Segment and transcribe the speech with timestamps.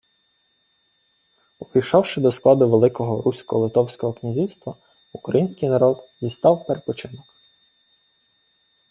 [1.59, 4.75] Увійшовши до складу Великого Русько-Литовського князівства,
[5.13, 7.25] український народ дістав перепочинок